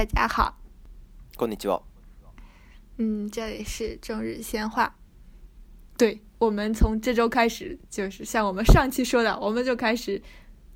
[0.00, 0.54] 大家好，
[1.36, 1.82] こんにちは。
[2.96, 4.96] 嗯，这里是中日先话。
[5.98, 10.22] 对，我们从这周开始，就是像我们上期说的，我们就开始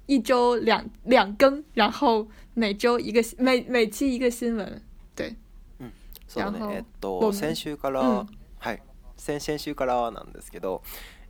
[0.04, 4.82] 一周两两更，然后每周一个每每期一个新闻。
[5.14, 5.34] 对，
[5.78, 5.90] 嗯，
[6.34, 8.26] 然后、えっと先週から
[8.58, 8.78] はい
[9.16, 10.82] 先先週からなんですけど、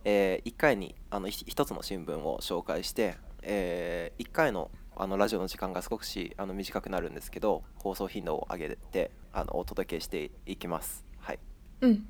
[0.03, 3.15] え一回にあの一つの新聞を紹介して
[3.47, 11.05] え一回のあのラジオの時間が少しあの短くなるんですけど放送頻度を上げてあのお届けしていきます。
[11.19, 11.39] はい。
[11.81, 12.05] うん。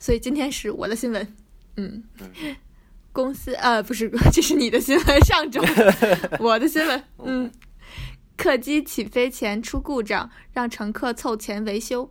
[0.00, 1.26] 所以今天是我的新闻。
[1.76, 2.02] 嗯。
[2.18, 2.24] う
[3.12, 5.24] 公司啊，不是，这是你的新闻。
[5.24, 5.60] 上周
[6.40, 7.02] 我的新闻。
[7.18, 7.50] 嗯。
[8.36, 12.10] 客机起飞前出故障，让乘客凑钱维修。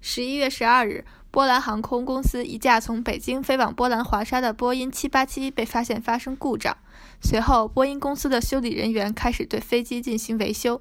[0.00, 1.04] 十一月十二日。
[1.30, 6.76] 波兰航空公司一架从北京飞往波兰华沙的波音787被发现发生故障，
[7.22, 10.80] 随后波音公司的修理人员开始对飞机进行维修。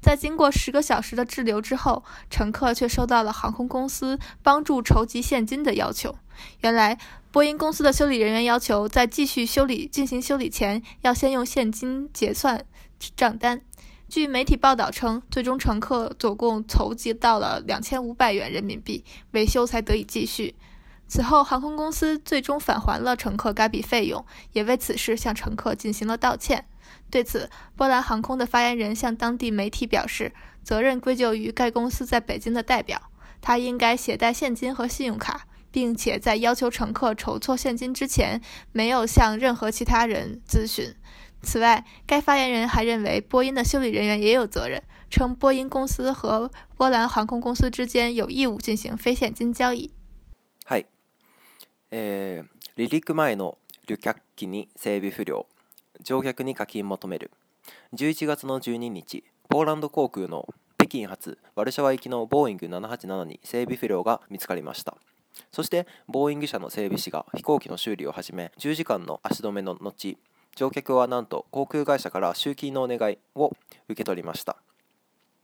[0.00, 6.16] 在经过十个小时的滞留之后，乘客却收到了航空公司帮助筹集现金的要求。
[6.60, 6.96] 原来，
[7.30, 12.64] 波音公司的修理人员要求在继续修理进行修理前，要先用现金结算
[13.14, 13.60] 账单。
[14.10, 20.56] 据媒体报道称，最终乘客总共筹集到了两千五百元人民币，维修才得以继续。
[21.06, 26.64] 此后，航空公司最终返还了乘客该笔费用，也为此事向乘客进行了道歉。
[27.08, 30.32] 对此，波兰航空的发言人向当地媒体表示，
[30.64, 33.00] 责任归咎于该公司在北京的代表，
[33.40, 38.40] 他应该携带现金和信用卡，并且在要求乘客筹措现金之前，
[38.72, 40.96] 没有向任何其他人咨询。
[41.42, 49.90] 此外，该发言人还认为波音的修理人员也有责任，称波音公司和波兰航空公司之间有义务进行非现金交易。
[50.66, 50.86] はい、
[51.90, 55.46] えー、離陸前の旅客機に整備不良、
[56.04, 57.30] 乗客に課金求める。
[57.94, 64.96] 11月の12日、ポーランド航空の北京発ワルシャワ行きのボーイング787に整備不良が見つかりました。
[65.52, 70.16] そしてボーイング社の整備士が飛行機の修理を始め10時間の足止めの後
[70.56, 73.50] 乗客はなんと航空会社から集金のお願いを
[73.86, 74.56] 受け取りました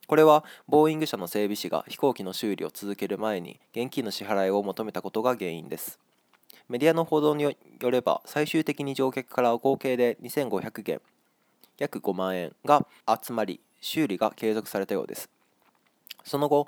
[0.07, 5.99] これはボーイング社の整備士が飛行機の修理を続ける前に現金の支払いを求めたことが原因です
[6.69, 7.53] メディアの報道によ
[7.91, 11.01] れば最終的に乗客から合計で2500元
[11.79, 12.87] 約5万円が
[13.21, 15.29] 集まり修理が継続されたようです
[16.25, 16.67] その後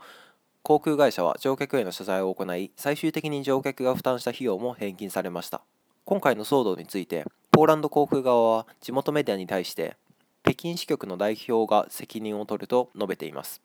[0.62, 5.62] 航空会社は乗客への謝罪を行い最終的に乗客が負担した費用も返金されました
[6.08, 9.94] 今回の騒動についてポーランド航空側は地元メディアに対して
[10.42, 13.60] 北京支局の代表が責任を取ると述べています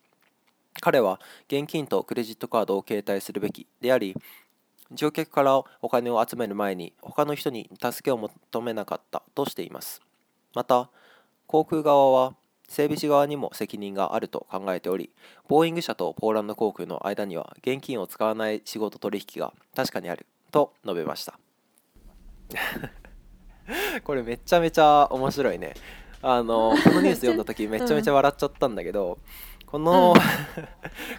[0.82, 4.14] 彼は現金とクレジットカードを携帯するべきであり
[4.92, 10.02] 乗客からお金を集める前に他の人に助けを求めなかったとしています
[10.54, 10.90] また
[11.46, 12.34] 航空側は
[12.68, 15.08] 整備士側にも責任があると考えており
[15.48, 21.38] ボーイング社とポーランド航空の間には現金を使わない仕事取引が確かにあると述べました
[24.04, 25.74] これめちゃめちゃ面白いね
[26.22, 29.18] あのこのニュース読んだ時めちゃめちゃ笑っちゃったんだけど、
[29.60, 30.14] うん、こ の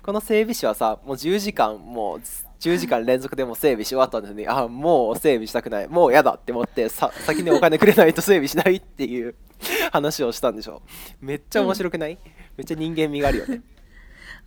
[0.03, 2.21] この整備士はさもう10時間もう
[2.59, 9.35] 10時間連続でも整備し終わったのにあもう整備したくないもうやだって思ってさ先にお金くれないと整備しないっていう
[9.91, 10.81] 話をしたんでしょ
[11.21, 12.19] めっちゃ面白くない、うん、
[12.57, 13.61] めっちゃ人間味があるよね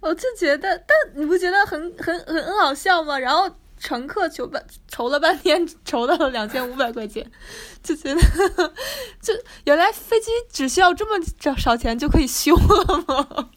[0.00, 3.18] 我就觉得，但你不觉得很很很很好笑吗？
[3.18, 3.50] 然后
[3.80, 7.30] 乘客求半筹了半天，筹到了两千五百块钱，
[7.82, 8.20] 就觉得，
[9.20, 9.32] 就
[9.64, 11.24] 原来飞机只需要这么
[11.56, 13.50] 少钱就可以修了吗？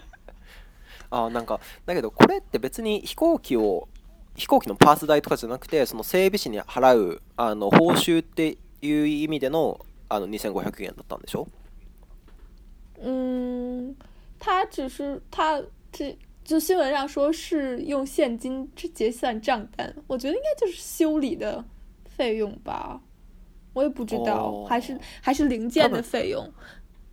[1.08, 3.88] 啊，那个，だけどこれって別に飛行機を
[4.36, 11.48] 飛行機のパーツ代とかじゃなくて、その整備士に払うあの報酬っていう意味でのあの二千五百円だったんでしょ？
[13.02, 13.96] 嗯，
[14.38, 15.60] 他只是他
[15.92, 16.16] 这。
[16.50, 21.64] 就新闻上说是用现金去结算账单，我觉得应该就是修理的
[22.06, 23.00] 费用吧，
[23.72, 26.44] 我也不知道，还是还是零件的费用。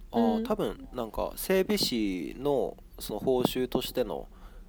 [0.10, 2.50] 哦，多分，那个，整备师的，
[2.98, 4.26] そ以报酬としての、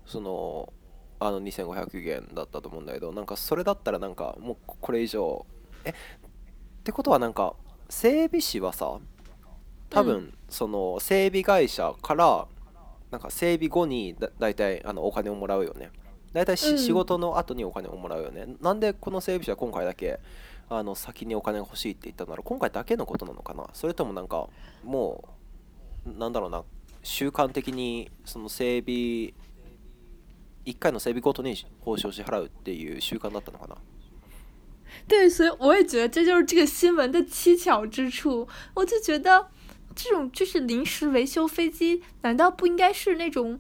[0.07, 0.71] その、
[1.19, 5.47] あの、二千五百元だったと思うんだけど、なんかそれだったらなんか、もうこれ以上、
[5.87, 5.93] え、っ
[6.85, 7.55] てことはなんか、
[7.89, 9.01] 整备师はさ、
[9.89, 12.49] 多分その整备会社から。
[13.11, 15.91] なんか整備後にだ大体あのお金をもらうよね
[16.33, 20.21] 大体し、うん、仕事の後にお金をもらうよねなんでこの整備士は今回だけ
[20.69, 24.49] あの先にお金が欲しいって言ったなら今回だけのことなのかなそれともなんか
[24.85, 25.25] も
[26.07, 26.63] うなんだろうな
[27.03, 28.93] 習慣的にその整備
[30.67, 33.77] 1回の整備ごとに報酬を支払うっていう習慣だったのかな
[35.07, 38.49] 对，所以我也觉得这就是这个新闻的蹊跷之处。
[38.75, 39.47] 我就觉得
[39.99, 43.59] 这种就是临时维修飞机，难道不应该是那种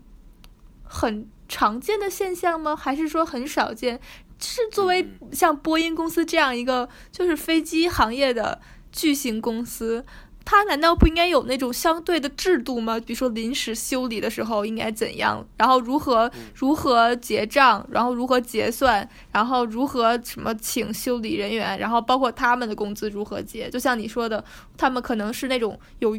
[0.85, 2.77] 很常见的现象吗？
[2.77, 3.99] 还是说很少见？
[4.39, 8.61] 是作为像波音公司这样一个就是飞机行业的
[8.93, 10.05] 巨型公司？
[10.51, 12.99] 他难道不应该有那种相对的制度吗？
[12.99, 23.69] 比如说临时修理的时候应该怎样，然后如何如何结账，然后如何结算，然后如何什么请修理人员，然后包括他们的工资如何结？
[23.69, 24.43] 就像你说的，
[24.79, 26.19] 他们可能是那种有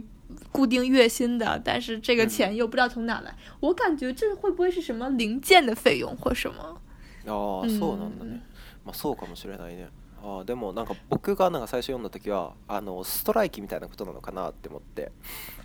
[0.52, 3.36] 固定月薪的，但是这个钱又不知道从哪来。
[3.62, 6.80] 我感觉这会不会是什么零件的费用或什么？
[7.26, 8.42] 哦，そうだね。
[8.86, 9.90] まあそうかもしれないね。
[10.21, 15.12] あでもなんか僕がなんか最初読んだ時はあのストライキみたいなことなのかなって思って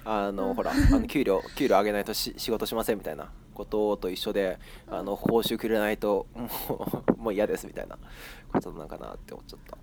[0.04, 4.58] あのほらあの 給料給料上げないと仕事しませんみたいなことと一緒で
[4.88, 6.50] あの報酬くれないとも
[7.16, 7.98] う もう嫌ですみたいな
[8.52, 9.78] ことなのかなって思っちゃった。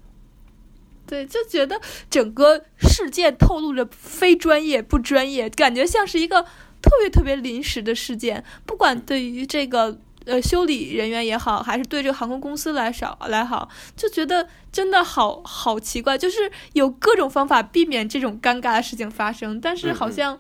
[1.08, 1.78] 对，就觉得
[2.10, 6.42] 整个事件透露着非专业、不专业，感觉像是一个
[6.82, 8.42] 特别特别临时的事件。
[8.66, 20.40] 不管对于这个呃，修理人员也好，还是对这个航空公司来少来好，就觉得真的好好奇怪，就是有各种方法避免这种尴尬的事情发生，但是好像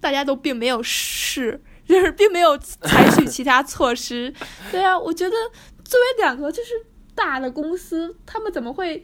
[0.00, 4.32] 大家都并没有试，就是并没有采取其他措施。
[4.70, 5.34] 对啊，我觉得
[5.84, 6.70] 作为两个就是
[7.14, 8.98] 大的公司，他们怎么会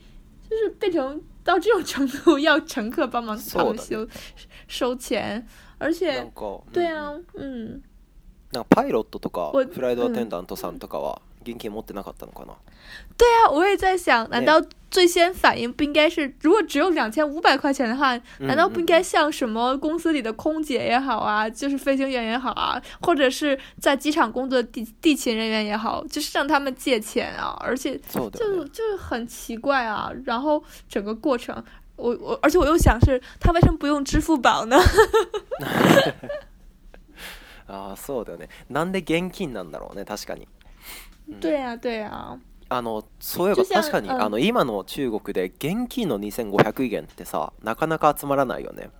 [0.48, 4.06] 就是变成到这种程度，要乘客帮忙抢修
[4.68, 5.46] 收钱，
[5.78, 6.30] 而且
[6.72, 7.82] 对啊，嗯。
[13.16, 14.60] 对啊我也在想难道
[14.90, 28.28] 最先反应不应该是如果只有两千五百块钱的话难道不应该向什么公司里的空姐也好啊就是飞行员也好啊或者是在机场工作地地勤人员也好就是向他们借钱啊而且就
[28.66, 31.62] 就很奇怪啊然后整个过程
[31.96, 34.76] 我我而且我又想是他为什么不用支付宝呢
[37.70, 40.48] ああそうだよねなんで現金なんだろうね確かに、
[41.28, 42.36] うん、对呀、对呀、
[42.68, 48.90] あのそういえば確かに、あの今の中国で現金の2500元ってさなかなか集まらないよね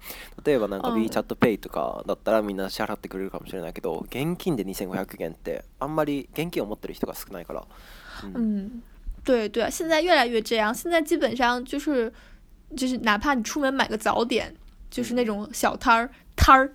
[0.44, 7.64] 例えばなんか WeChatPay とかだったらみんな支払ってくれるかもしれないけど現金で2500元ってあんまり現金を持ってる人が少ないから、
[8.22, 8.82] うんうん、
[9.24, 12.12] 对对现在越来越这样现在基本上就是
[12.76, 14.54] 就是哪怕你出门买个早点
[14.90, 16.72] 就是那种小摊儿、摊儿，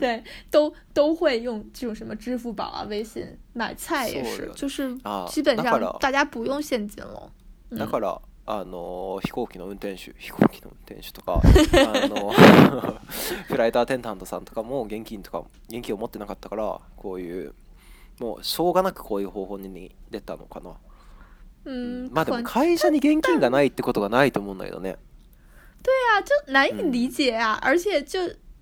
[0.00, 4.92] 对，都都会用这种什么支付宝啊、微信买菜也是，就是
[5.28, 7.30] 基本上大家不用现金了。
[7.70, 12.30] だからあの飛行機の運転手、飛行機の運転手とかあの
[13.46, 17.54] フライトアテンダントさんとかも現金とか現金を持ってなかったからこういう
[18.20, 20.74] もうしょうがなくこういう方法にでたのかな。
[22.12, 24.96] まあでも会社に現金がないってことがないと思うんだけどね。
[25.86, 27.56] 对啊，就难以理解啊！
[27.62, 28.18] 而且就，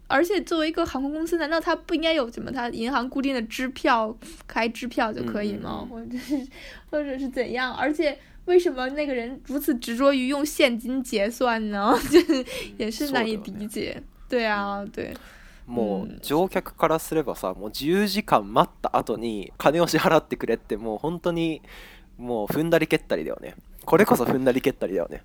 [0.09, 4.15] 而且作为一个航空公司，难道他不应该有什么他银行固定的支票
[4.47, 5.89] 开支票就可以吗？
[5.91, 6.47] 或者是，
[6.91, 7.75] 或者是怎样？
[7.75, 11.99] 而且为什么那个人如此执着于用现金结算呢？
[12.13, 12.21] 就
[12.77, 14.01] 也是难以理解。
[14.29, 15.15] 对啊，对。
[15.67, 21.63] もう乗客からすればさ、もう十時間待った後に金を支払ってくれってもう本当に
[22.19, 23.55] もう踏んだり蹴ったりだよね。
[23.85, 25.21] これこそふんなり蹴ったりだよね。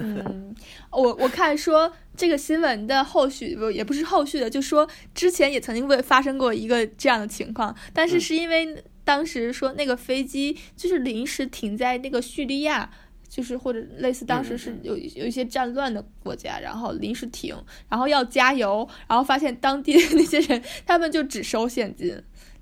[0.00, 0.54] 嗯，
[0.90, 12.88] 我我看说这个新闻的后续，不也不是后续的，就说之前也曾经会发生过一个这样的情况，但是是因为当时说那个飞机就是临时停在那个叙利亚，
[13.28, 17.54] 就是或者类似当时是有有一些战乱的国家，然后临时停，
[17.88, 22.16] 然后要加油，然后发现当地的那些人他们就只收现金，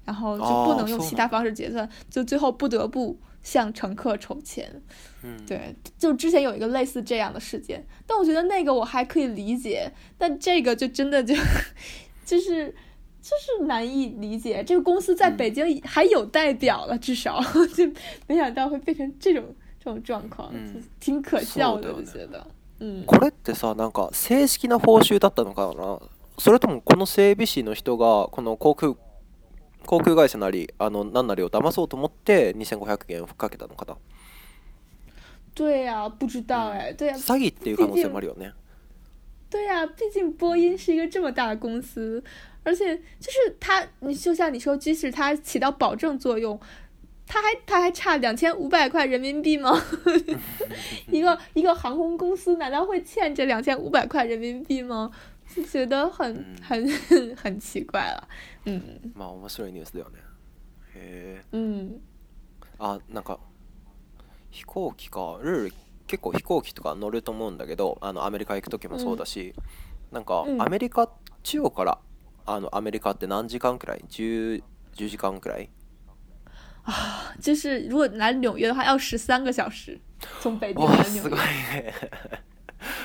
[0.05, 3.19] 然后就不能用其他方式结算，就最后不得不。
[3.45, 4.83] 向乘客筹钱，
[5.23, 11.35] 嗯，对，就之前有一个类似这样的事件，但我觉得那个我还可以理解，但这个就真的就，
[12.25, 12.75] 就是，
[13.21, 14.65] 就是难以理解。
[14.65, 17.39] 这个公司在北京还有代表了，至少
[17.77, 17.87] 就
[18.27, 19.45] 没想到会变成这种
[19.79, 20.51] 这种状况，
[20.99, 22.45] 挺可笑的，我觉得。
[22.81, 26.01] 嗯，これってさなんか正式な報酬だったのかな？
[26.39, 28.97] それともこの整備士の人がこの航空
[29.87, 33.97] 航空会社なりあのなんなりを騙そうと思って二千五百元をふかけたの方。
[35.55, 37.15] 对呀，不知道哎，对呀。
[37.17, 38.53] 詐欺っていう可能性もあるよね。
[39.51, 42.23] 对呀，毕竟波音是一个这么大的公司，
[42.65, 46.59] 而且就是它，你就像你说，即使它起到保证作用，
[47.25, 49.81] 它还它还差两千五百块人民币吗？
[51.09, 55.13] 一个一个航空公司难道会欠这两千五百块人民币吗？
[55.53, 56.89] 就觉得很很
[57.37, 58.29] 很奇怪了。
[58.67, 59.13] うん。
[59.15, 60.19] まあ面白いニュースだよね。
[60.95, 61.57] へえ。
[61.57, 62.01] う
[62.79, 63.39] あなんか
[64.51, 65.75] 飛行機かルール
[66.07, 69.55] 結構飛行機とか乗ると思うんだけどあのアメリカ行く時もそうだし、
[70.13, 71.11] うなんかアメリカ、
[71.43, 71.99] 中国から
[72.47, 74.63] あのアメリカって何時間くらい 10,
[74.97, 75.71] 時間くらい
[76.85, 79.99] 啊，就是如果来纽约的话，要十三个小时，
[80.43, 81.31] 从北京来纽约。
[81.31, 81.93] すごいね、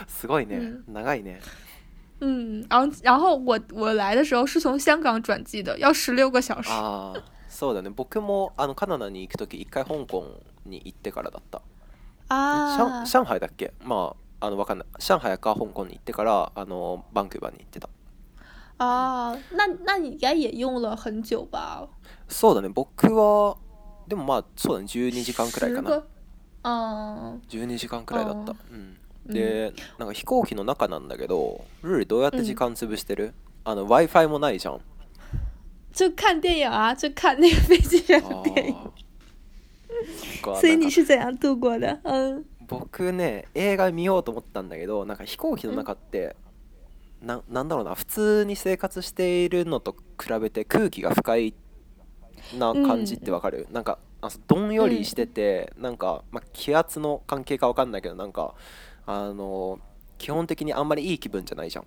[0.10, 1.40] すごいね、長いね。
[2.22, 6.70] 嗯，然后然后我我来的时候是从香港转机的，要十六个小时。
[6.70, 7.14] 啊，
[7.50, 7.90] そうだね。
[7.94, 10.26] 僕もあのカナダに行くとき一回香港
[10.66, 11.62] に行ってからだった。
[12.30, 13.06] ああ。
[13.06, 13.74] シ上海だっけ？
[13.84, 14.88] まああのわかんない。
[15.00, 17.90] 上海か香港に行ってからあのバンクーバーに行ってた。
[18.80, 21.88] ああ、那那你应该也用了很久吧？
[22.28, 22.68] そうだね。
[22.70, 23.56] 僕は
[24.10, 25.82] でもまあそうだね、十二時間くらいかな。
[25.84, 26.08] 十个。
[26.64, 27.34] ああ。
[27.48, 28.52] 十二時間くらいだった。
[28.52, 28.99] うん。
[29.34, 33.34] で、なんか飛行機の中なんだけどルールどうやって時間潰してる、
[33.64, 34.82] あの w i f i もないじゃん
[35.94, 38.76] 就看影啊，就看那个飞机上的影。
[40.44, 42.00] 所以你是怎样度过的？
[42.68, 46.36] 僕ね映画見ようと思ったんだけどなんか飛行機の中って、
[47.22, 51.54] うん、ななんだろうな普通に生活しているのと比べて空気が深い
[52.60, 53.98] な感じってわかる、うん、なんか
[54.48, 58.54] どんよりしてて、うん、なんか、まあ、気圧の関係かわかんないけどなんか
[59.10, 59.80] あの
[60.20, 61.86] 基本的にあんまりいい気分じゃないじゃん。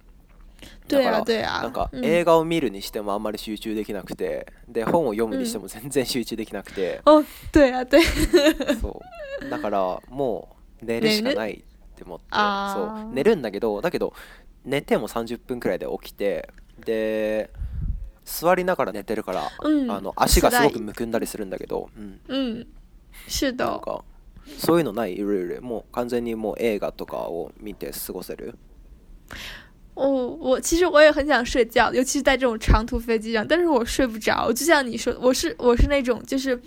[0.88, 7.24] だからなんか映画を見るにしてもあんまり集中できなくて、で本を読むにしても全然集中できなくて、う ん、
[8.78, 9.02] そ
[9.40, 10.48] うだからも
[10.82, 11.54] う寝るしかないっ
[11.94, 14.12] て思ってそう寝るんだけどだけど
[14.64, 16.48] 寝ても30分くらいで起きて
[16.84, 17.50] で
[18.24, 22.66] 座りながら寝てるから、あの足がすごくむくんだりするんだけどうん、うん、なん
[23.80, 24.04] か
[24.58, 28.54] そういうのないいろいろ、もう完全にもう映画とかを見て過ごせる
[29.94, 34.50] 哦，我其实我也很想睡觉，尤其是在这种长途飞机上，但是我睡不着。
[34.52, 36.58] 就像你说，我是我是那种就是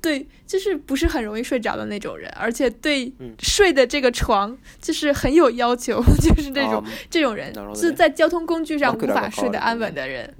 [0.00, 3.10] 对，就是不是很容易睡着的那种人，而且对
[3.42, 10.32] 睡的这个床就是很有要求， 就是这种这种人，就在交通工具上无法睡得安稳的人。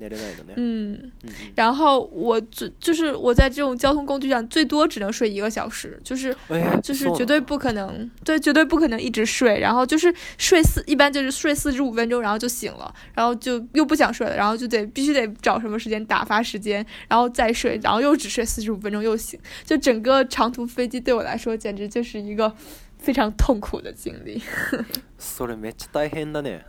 [0.56, 1.10] 嗯，
[1.54, 6.34] 然后我最就是我在这种交通工具上最多只能睡一个小时，就是
[6.82, 9.60] 就是绝对不可能，对，绝对不可能一直睡。
[9.60, 19.38] 然后就是睡四，一般就是睡四十五分钟，然后就醒了，然后就又不想睡了，然后就得必须得找什么时间打发时间，然后再睡，然后又只睡四十五分钟又醒。
[19.64, 22.52] 就整个长途飞机对我来说，简直就是一个
[22.98, 24.40] 非常痛苦的经历。
[25.18, 26.64] それめっちゃ大変だね。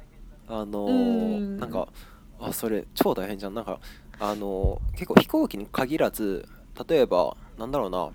[0.48, 1.88] あの、なんか
[2.40, 3.54] あそれ超大変じゃん。
[3.54, 3.80] なんか
[4.20, 6.48] あの結構飛行機に限らず、
[6.88, 8.10] 例えばなんだろうな。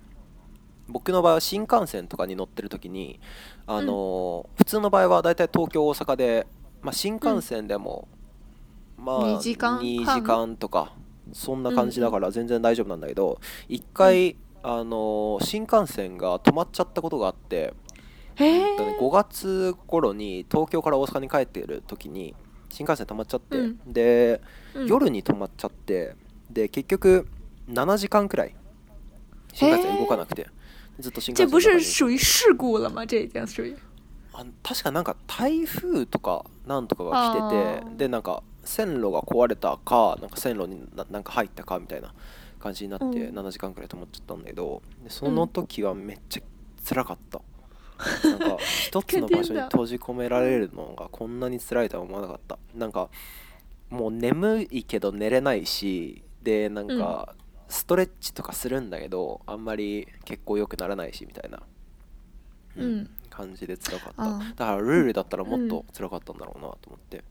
[0.88, 3.18] 僕の場合は新幹線とかに乗ってる時に
[3.66, 6.46] あの、うん、普通の場合はだいたい東京大阪で、
[6.80, 8.06] まあ、新幹線でも、
[8.96, 10.92] うん、まあ2時間 ,2 時間とか
[11.32, 14.36] そんな感じだから全然大丈夫なんだけど、うん、1回
[14.68, 17.72] あの新幹線が止まっちゃったことがあって
[18.36, 22.34] 5月頃に東京から大阪に帰っている時に
[22.68, 24.40] 新幹線止まっちゃって、うん、で、
[24.74, 26.16] うん、夜に止まっちゃって
[26.50, 27.28] で結局
[27.70, 28.56] 7時間くらい
[29.52, 30.48] 新幹線動かなくて
[30.98, 33.78] ずっと新幹線这不是这已经
[34.64, 42.12] 確かなんか台風とかなんとかが来ててでなんか線路が壊れたかなんか線路になんか入ったかみたいな
[42.66, 46.40] 感じになって7時間くらい泊まっちゃったんだけど、うん、その時はめっちゃ
[46.88, 47.40] 辛かった、
[48.28, 53.08] うん、なんか一つの場所に閉じ込められるのがこんなに辛いとは思わなかったなんか
[53.90, 57.34] もう眠いけど寝れないしでなんか
[57.68, 61.60] ストレッチとかするんだけどあんまり結構良くならないしみたいな、
[62.76, 67.22] うん、うん、感じで辛かっただからルールだったらもっと辛かったんだろうなと思って。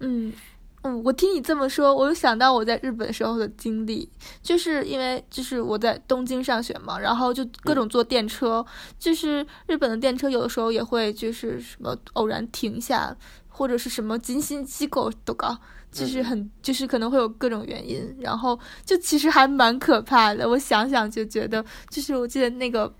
[0.00, 0.34] うん、
[0.82, 4.08] 嗯，我听你这么说，我又想到我在日本时候的经历，
[4.42, 8.64] 就是因为就是我在东京上学嘛，然后就各种坐电车，
[8.98, 13.16] 就是日本的电车有的时候也会就是什么偶然停下，
[13.48, 15.56] 或者是什么精心机构都搞，
[15.92, 20.48] 就是很就是可能会有各种原因，然后就其实还蛮可怕的。
[20.48, 22.92] 我想想就觉得，就是我记得那个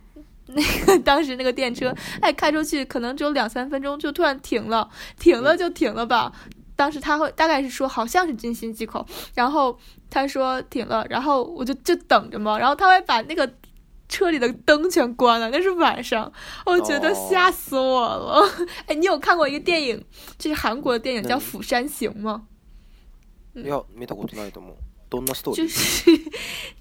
[0.47, 6.33] 那个当时那个电车，哎，开出去可能只有两三分钟就突然停了，停了就停了吧。
[6.83, 9.79] 当时他会大概是说好像是军心稽口，然后
[10.11, 13.49] 他说停了，然后我就就等着嘛，然后他会把那个
[14.09, 16.31] 车里的灯全关了，那是晚上，
[16.67, 18.43] 我觉得吓死我了。
[18.87, 20.05] 哎，你有看过一个电影，
[20.37, 22.49] 就是韩国的电影叫《釜山行》吗？
[23.55, 23.61] 就
[25.69, 25.69] 是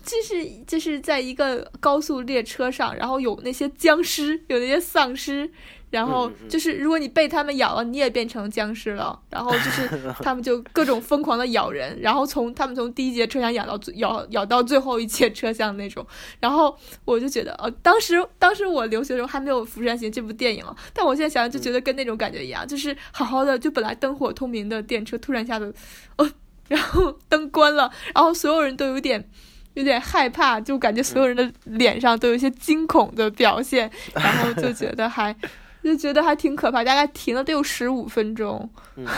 [0.04, 5.52] 就是就是在一个高速列车上，然后有那些僵尸，有那些丧尸。
[5.92, 9.20] 然后就是，如果你被他们咬了，你也变成僵尸了。
[9.30, 16.06] 然后就是， 他们就各种疯狂的咬人，然后从他们从第一节车厢咬到咬咬到最后一节车厢那种。
[16.40, 25.74] 然后我就觉得，呃，当时当时我留学的时候还没有《釜山行》这部电影，但我现在想想就觉得跟那种感觉一样，就是好好的就本来灯火通明的电车突然下子，
[26.18, 26.32] 哦，
[26.70, 29.30] 然后 灯关了，然后所有人都有点
[29.74, 35.36] 有点害怕，就感觉所有人的脸上都有一些惊恐的表现，然后就觉得还。
[35.84, 38.68] 就觉得还挺可怕，大概停了得有十五分钟，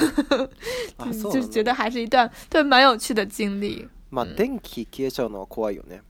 [1.31, 3.87] 就是觉得还是一段对蛮有趣的经历。
[4.11, 6.01] ま電気消えちゃうのは怖いよね。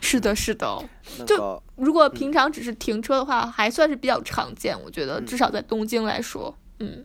[0.00, 0.82] 是的，是的，
[1.26, 6.52] 就如果平常只是停车的话，还算是比较常见，我觉得至少在东京来说。
[6.80, 7.04] 嗯。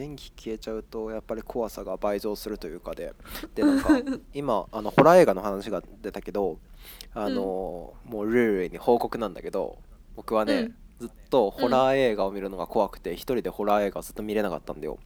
[0.00, 3.14] 電気消えちゃうとやっぱり怖さが倍増するというかで、
[3.54, 3.98] でなんか
[4.34, 6.58] 今あのホラー映画の話が出たけど、
[7.14, 9.78] あのもうルルルに報告なんだけど、
[10.16, 10.72] 僕はね。
[10.98, 14.98] ずっとホラー映画を見るのが怖くて、一人でホラー映画をずっと見れなかったんだよ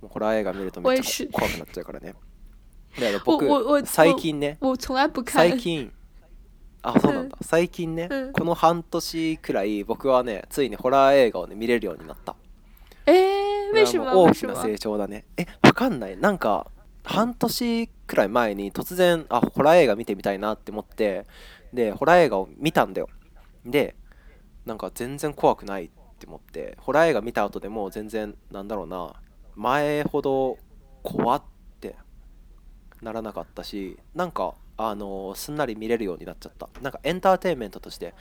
[0.00, 2.14] もうホラー映画見るとめっちゃ怖くなっちゃうからね
[3.24, 4.58] 僕最近ね
[5.32, 5.92] 最近
[6.82, 12.36] あそうなんだ、最近ね、この半年くらい僕はねついにホラー映画をね見れるようになった
[13.06, 16.68] えー、大きな成長だねえわかんないなんか
[17.02, 21.26] 半年くらい前に突然あホラー映画見てみたいなって思って
[21.72, 23.08] でホラー映画を見たんだよ
[23.66, 23.94] で
[24.66, 29.12] なんか全然怖くないって思ってホラー映画見た後でも全然なんだろうな
[29.56, 30.58] 前ほど
[31.02, 31.42] 怖っ
[31.80, 31.96] て
[33.02, 38.14] ならなかったしなんかあのすんなり見れるようになっちゃったなんかエンターテインメントとして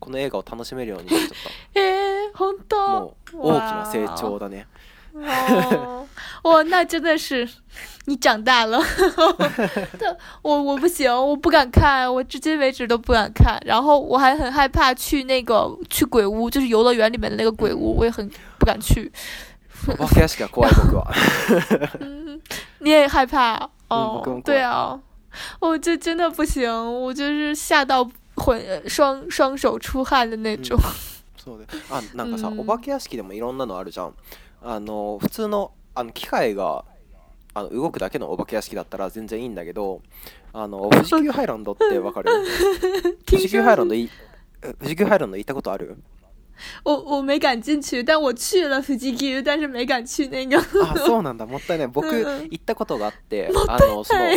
[0.00, 4.66] この映画を楽しめるようになっちゃった えー、本当もう大きな成長だね
[6.44, 7.48] 哇，那真的是，
[8.06, 8.80] 你长大了，
[10.42, 13.58] 我我不行，我不敢看，我至今为止都不敢看。
[13.64, 18.28] 然后我还很害怕去那个去鬼屋，就是游乐园里面的那个鬼屋，我也很
[18.58, 19.10] 不敢去。
[21.98, 22.40] 嗯，
[22.78, 24.22] 你也害怕哦？
[24.44, 24.98] 对啊，
[25.58, 26.70] 我这真的不行，
[27.02, 30.78] 我就是吓到混双双手出汗的那种。
[31.88, 34.12] 啊，那个啥，お化け屋敷でもいろんなのあるじゃん。
[34.64, 36.84] あの普通のあの機械が
[37.54, 40.00] あの動くだけのお化け屋敷だったら全然いいんだけど
[40.52, 42.30] あの富士急ハイランドってわかる
[43.26, 44.08] 富士急ハイランドい
[44.80, 46.02] 富士急ハイランド行ったことある
[46.84, 50.58] 我我没敢进去，但我去了富士急，但是没敢去那个。
[50.84, 51.46] あ、そうなんだ。
[51.46, 51.88] もったいない。
[51.88, 54.34] 僕行ったことがあって、あのその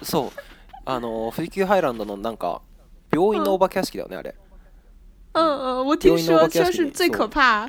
[0.00, 0.30] そう
[0.86, 2.62] あの富士急ハイランドのなんか
[3.12, 4.34] 病院のお化け屋敷だよねあれ。
[5.34, 5.50] うんう
[5.82, 7.68] ん、我听说就是最可怕。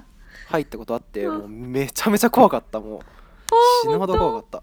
[0.51, 2.99] 入ったことあって、もうめちゃめちゃ怖かったもう
[3.83, 4.61] 死ぬほど怖かった、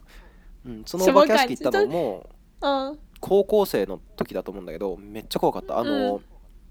[0.66, 2.30] うん、そのお化け屋敷行ったのも
[3.20, 6.20] 高校生の時だと思うんだけどめっちゃ怖かったあの、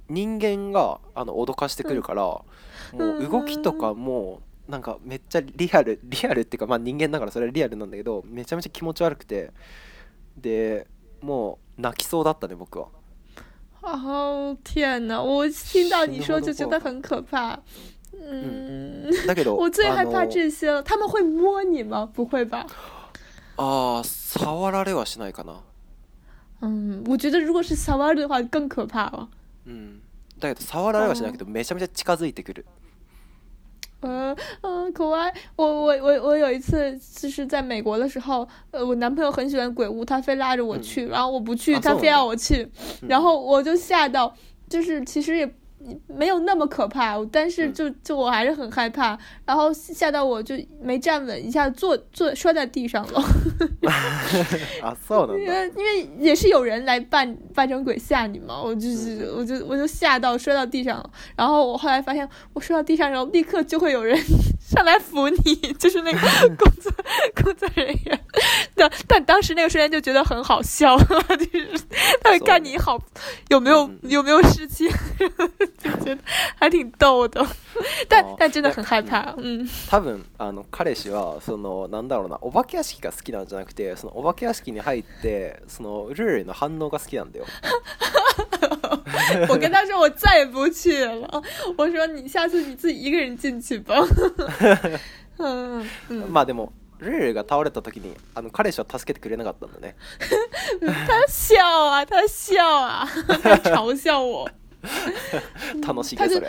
[0.08, 2.46] 人間があの脅かしてくるから、も
[3.20, 9.52] う動きとかもなんかめっちゃリアル リアルっていうかまあ人間だからそれはリアルなんだけどめちゃめちゃ気持ち悪くて
[10.38, 10.88] で
[11.22, 12.90] もう泣きそうだったね僕は。
[13.90, 15.24] 哦天哪！
[15.24, 17.58] 我听到你说就觉得很可怕。
[18.14, 19.10] 嗯，
[19.58, 20.82] 我最害怕这些了。
[20.82, 22.08] 他们会摸你吗？
[22.14, 22.66] 不会吧？
[23.58, 25.64] 啊，触碰是不碰？
[26.62, 29.28] 嗯，我觉得如果是触碰的话，更可怕了。
[29.66, 30.00] 嗯，
[30.40, 32.34] 但是触碰是不碰，但是非常非常靠近。
[34.02, 35.34] 嗯嗯，可爱。
[35.56, 42.68] 我我我我有一次就是在美国的时候，呃，我男朋友很喜欢鬼屋，他非拉着我去，然后我不去，他非要我去，
[43.08, 44.34] 然后我就吓到，
[44.70, 45.52] 就是其实也。
[46.08, 53.22] 没有那么可怕，但是就就我还是很害怕，然后吓到我就没站稳，一下坐坐摔在地上了。
[54.82, 64.18] 啊，的，因为因为也是有人来扮扮成鬼吓你嘛，我就是我就我就吓到摔到地上了，然后我后来发现我摔到地上然后立刻就会有人。
[64.68, 66.20] 上来扶你，就是那个
[66.60, 66.92] 工作
[67.42, 68.22] 工作人员，
[68.76, 71.20] 但但当时那个瞬间就觉得很好笑， 就
[71.78, 71.84] 是
[72.22, 73.00] 他会看你好
[73.48, 74.86] 有没有有没有事情，
[75.82, 76.18] 就觉得
[76.60, 77.48] 还挺逗的。
[78.10, 79.36] 但 但な的很害怕。
[79.90, 87.46] 多分あの彼氏はそのなんだろうなお化け屋敷が好きなんじゃなくて、そのお化け屋敷に入ってそのルールの反応が好きなんだよ。
[89.50, 91.44] 我跟他说我再也不去了，
[91.78, 93.96] 我说你下次你自己一个人进去吧。
[96.30, 96.72] まあでも。
[97.00, 99.96] ルールが倒れた時にあの彼氏は助けてくれなかったんだね。
[100.82, 100.92] 他
[101.28, 104.50] 笑啊，他笑啊，他嘲笑我。
[106.18, 106.42] 他就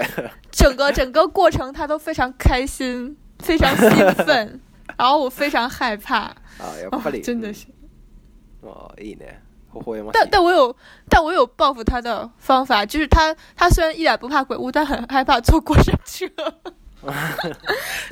[0.50, 3.88] 整个整个过程他都非常开心，非常兴
[4.26, 4.60] 奋，
[4.96, 6.36] 然后我非常害怕啊，
[7.22, 7.66] 真的是。
[8.60, 9.24] 哦，いいね。
[10.12, 10.74] 但但我有
[11.10, 16.26] 但我有报复他的方法，就是他他虽然一点不怕鬼屋，但很害怕坐过山车。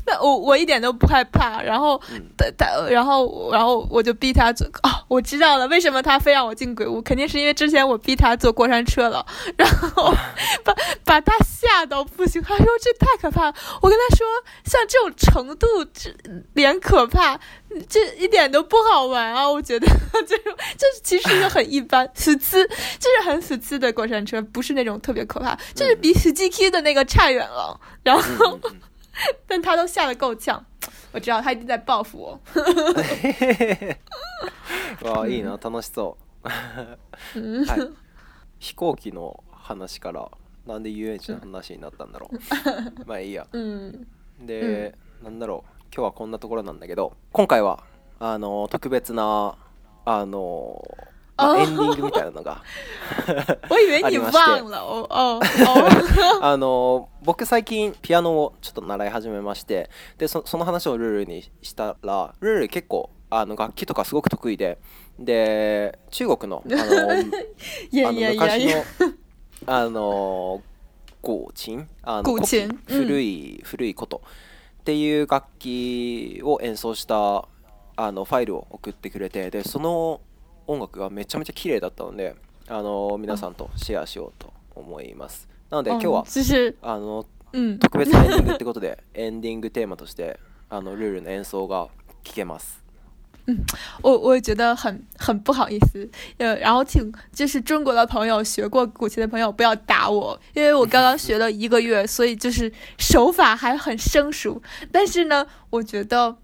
[0.06, 2.00] 那我我一点都不害怕，然后
[2.36, 7.02] 他他然后然后我就逼他坐，哦，我知道了，为什么他非让我进鬼屋？
[7.02, 9.24] 肯定是因为之前我逼他坐过山车了，
[9.56, 10.12] 然后
[10.64, 12.40] 把把他吓到不行。
[12.42, 13.54] 他说这太可怕了。
[13.82, 14.24] 我跟他说，
[14.64, 16.14] 像这种程度，这
[16.54, 17.38] 连可怕。
[17.88, 19.48] 这一点都不好玩啊！
[19.48, 19.86] 我觉得，
[20.26, 22.62] 这 是就是，其实就很一般， 死机，
[22.98, 27.78] 就是很死机的过山车，不是那种特别可怕，就是比死际 K 的那个差远了。
[28.02, 28.58] 然后，
[29.46, 30.64] 但他都吓得够呛，
[31.12, 32.40] 我知道他一定在报复我。
[35.02, 37.92] 哇，いいな、楽しそう。
[38.58, 40.30] 飛行機の話から
[40.66, 42.38] なんでの話になったんだろう。
[43.04, 43.46] まあいいや。
[44.40, 45.64] で、なんだろ。
[45.96, 47.82] 今日はこんなところなんだけど今回は
[48.20, 49.56] あの特別な
[50.04, 50.84] あの、
[51.38, 52.60] まあ、エンディングみたいなのが
[54.04, 54.62] ありまして
[56.42, 64.76] あの僕最近ピアノをちょっと習い始めましてでその話をルールにしたらルール結構あの楽器とかすごく得意で
[65.18, 67.24] で中国のあの
[68.34, 68.82] 昔の
[69.64, 70.60] あの
[71.22, 71.74] ゴーチ
[72.66, 74.22] ン古い古いこと、うん
[74.86, 77.48] っていう楽器を演奏した
[77.96, 80.20] あのファイルを送ってくれてでその
[80.68, 82.36] 音楽がめちゃめちゃ綺麗だったので
[82.68, 86.24] あの皆さんとシェアしようと思いますなので今日は
[86.82, 87.26] あの、
[87.80, 90.38] 特別なエンディングってことでエンディングテーマとして
[90.70, 91.88] あのルールの演奏が
[92.22, 92.84] 聴けます
[93.48, 93.64] 嗯，
[94.02, 104.60] 我我觉得很很不好意思，呃，然后请就是中国的朋友学过古琴的朋友不要打我，因为我刚刚学了一个月，所以就是手法还很生疏。
[104.90, 106.36] 但是呢，我觉得，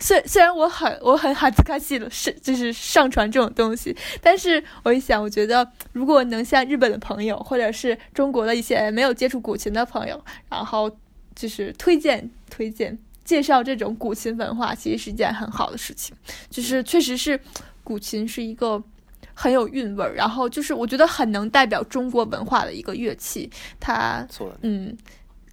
[0.00, 10.90] 虽虽然我很我很很卡西了，是就是上传这种东西，但是我一想，我觉得如果能像日本的朋友或者是中国的一些没有接触古琴的朋友，然后
[11.36, 12.98] 就是推荐推荐。
[13.28, 16.16] 介绍这种古琴文化其实是一件很好的事情，
[16.48, 17.38] 就是确实是
[17.84, 18.82] 古琴是一个
[19.34, 24.26] 很有韵味儿，然后就是我觉得很能代表中国文化的一个乐器，它
[24.62, 24.96] 嗯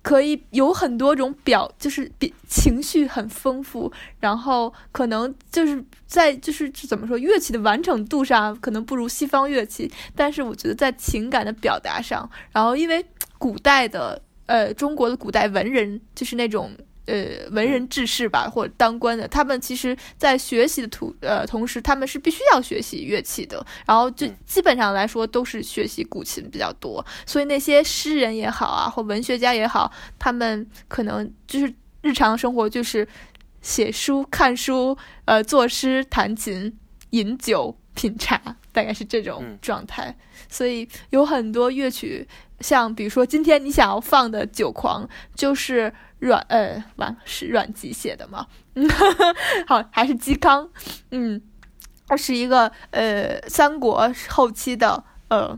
[0.02, 13.06] 可以有很多种表，就是比情绪很丰富，然后可能就是在就是怎么说乐器的完成度上可能不如西方乐器，但是我觉得在情感的表达上，然后因为
[13.38, 16.72] 古代的呃中国的古代文人就是那种。
[17.08, 27.06] 呃，文人志士吧，或者当官的，他们其实，在学习的同呃同时，他们是必须要学习乐器的，然后就基本上来说都是学习古琴比较多。
[27.26, 33.08] 所以那些诗人也好啊，或文学家也好，他们可能就是日常生活就是
[33.62, 36.76] 写书、看书、呃作诗、弹琴、
[37.12, 38.36] 饮酒、品茶，
[38.72, 40.15] 大概是这种状态。
[40.50, 42.28] 所以有很多乐曲。
[42.60, 48.46] 像比如说，今天你想要放的《酒狂》，就是阮呃，完是阮籍写的嘛？
[49.68, 50.70] 好，还是嵇康？
[51.12, 51.41] 嗯，
[52.08, 55.58] 他是一个呃三国后期的呃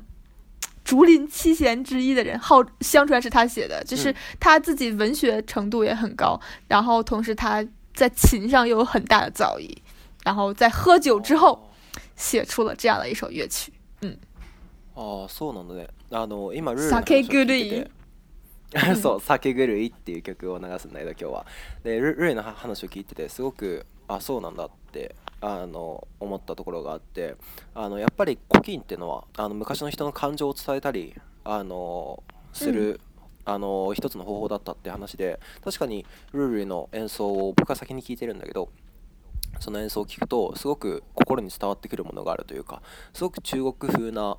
[0.83, 9.69] 竹林七贤之一的人，号相传是他写的，就是他自己文学程度也很高，然后同时他在琴上又有很大的造诣，
[10.23, 11.71] 然后在喝酒之后
[12.15, 14.17] 写出了这样的一首乐曲，嗯。
[14.97, 17.87] ああそうなのねあの今ルールの話を聞い酒て
[18.75, 21.45] 狂い そう「酒狂い」っていう曲を流すんだけど今日は
[21.83, 27.35] でルルールの話を聞いててすごくあそうなんだってあの思ったところがあって
[27.75, 32.99] あのやっぱり古今ってのはあの昔の人の感情を伝えたりあのうすんる
[33.45, 38.69] あの一つの方法だったって話で確かにルールの演奏を僕は先に聞いてるんだけど
[39.59, 42.81] その演奏を聞くとすごく心に伝わってくるものがあるというか
[43.13, 44.37] すごく中国風な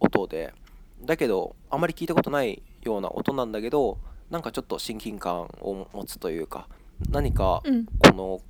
[0.00, 0.52] 音で
[1.04, 3.98] だけどあまり聞いたことないような音なんだけど
[4.30, 6.68] なんかちょっと親近感を持つというか
[7.10, 7.62] 何か
[8.06, 8.40] この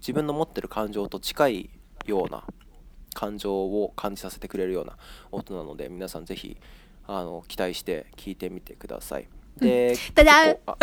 [0.00, 1.70] 自分の持ってる感情と近い
[2.06, 2.44] ような
[3.14, 4.96] 感情を感じさせてくれるような
[5.32, 6.56] 音なので皆さんぜひ
[7.06, 9.28] あの期待して聞いてみてください。
[9.58, 10.78] で、ただ、あ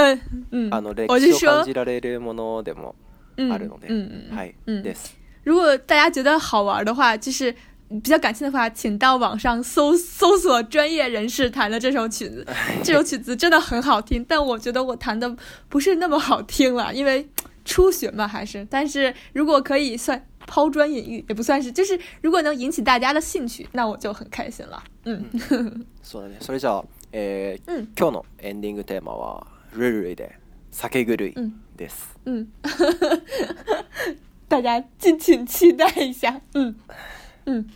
[0.81, 2.95] の歴史を感じられるものでも
[3.37, 3.87] あるので、
[4.33, 5.17] はい、です。
[5.45, 7.55] 如果大家觉得好玩的话，就是
[7.89, 12.43] 比较感趣的话，请到网上搜搜索专业人士弹的这首曲子，
[12.83, 14.23] 这首曲子真的很好听。
[14.27, 15.35] 但我觉得我弹的
[15.69, 17.27] 不是那么好听了，因为
[17.63, 18.65] 初学嘛，还是。
[18.69, 24.83] 但是如果可以算抛砖引玉，也不算是，就是如果能引起大家的兴趣，那我就很开心了。
[25.03, 25.23] 嗯，
[26.03, 26.39] そうだね。
[26.41, 26.55] そ今
[27.61, 27.63] 日
[28.79, 30.33] のテーマはルルイで
[30.71, 31.33] 酒い
[31.77, 32.09] です。
[32.25, 32.45] 嗯，
[34.49, 36.41] 大家敬请期待一下。
[36.55, 36.75] 嗯。
[37.49, 37.69] 嗯。